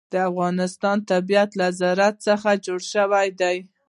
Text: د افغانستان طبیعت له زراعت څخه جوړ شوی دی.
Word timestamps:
د 0.13 0.13
افغانستان 0.31 0.97
طبیعت 1.11 1.49
له 1.59 1.67
زراعت 1.79 2.15
څخه 2.27 2.49
جوړ 2.65 2.79
شوی 2.93 3.27
دی. 3.41 3.57